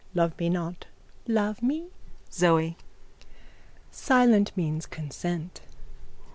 [0.15, 0.87] Love me not.
[1.27, 1.89] Love me.
[2.31, 2.75] ZOE:
[3.91, 5.61] Silent means consent.